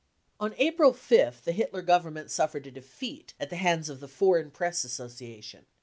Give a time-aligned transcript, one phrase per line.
[0.41, 4.07] 55 On April 5th the Hitler Government suffered a defeat at the hands of the
[4.07, 5.67] Foreign Press Association.